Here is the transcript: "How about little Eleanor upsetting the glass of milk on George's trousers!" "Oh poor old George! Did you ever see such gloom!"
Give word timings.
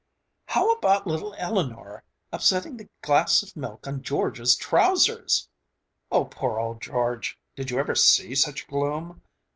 "How 0.47 0.71
about 0.71 1.05
little 1.05 1.35
Eleanor 1.37 2.03
upsetting 2.33 2.75
the 2.77 2.89
glass 3.03 3.43
of 3.43 3.55
milk 3.55 3.85
on 3.85 4.01
George's 4.01 4.55
trousers!" 4.55 5.47
"Oh 6.11 6.25
poor 6.25 6.57
old 6.59 6.81
George! 6.81 7.37
Did 7.55 7.69
you 7.69 7.77
ever 7.77 7.93
see 7.93 8.33
such 8.33 8.67
gloom!" 8.67 9.21